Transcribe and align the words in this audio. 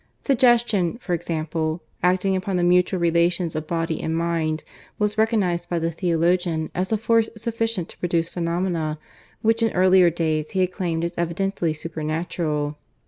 Suggestion, 0.23 0.97
for 0.97 1.13
example, 1.13 1.83
acting 2.01 2.35
upon 2.35 2.57
the 2.57 2.63
mutual 2.63 2.99
relations 2.99 3.55
of 3.55 3.67
body 3.67 4.01
and 4.01 4.17
mind, 4.17 4.63
was 4.97 5.15
recognized 5.15 5.69
by 5.69 5.77
the 5.77 5.91
theologian 5.91 6.71
as 6.73 6.91
a 6.91 6.97
force 6.97 7.29
sufficient 7.37 7.87
to 7.89 7.99
produce 7.99 8.27
phenomena 8.27 8.97
which 9.43 9.61
in 9.61 9.71
earlier 9.73 10.09
days 10.09 10.49
he 10.49 10.61
had 10.61 10.71
claimed 10.71 11.03
as 11.03 11.13
evidently 11.19 11.71
supernatural. 11.71 12.79